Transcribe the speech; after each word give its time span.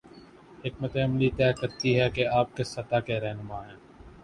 حکمت 0.65 0.95
عملی 0.97 1.29
طے 1.37 1.51
کرتی 1.53 1.99
ہے 1.99 2.09
کہ 2.09 2.27
آپ 2.29 2.57
کس 2.57 2.67
سطح 2.67 2.99
کے 2.99 3.19
رہنما 3.19 3.65
ہیں۔ 3.67 3.77